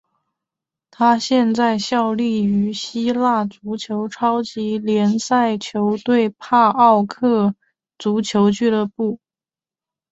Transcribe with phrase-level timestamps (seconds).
[0.89, 7.53] 他现在效力于希腊足球超级联赛球队帕奥克
[7.99, 9.19] 足球俱乐部。